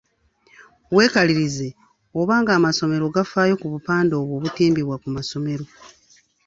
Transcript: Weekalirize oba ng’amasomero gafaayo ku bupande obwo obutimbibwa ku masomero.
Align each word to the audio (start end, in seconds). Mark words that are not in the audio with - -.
Weekalirize 0.95 1.67
oba 2.19 2.35
ng’amasomero 2.41 3.05
gafaayo 3.15 3.53
ku 3.61 3.67
bupande 3.73 4.13
obwo 4.21 4.33
obutimbibwa 4.37 4.95
ku 5.03 5.07
masomero. 5.15 5.65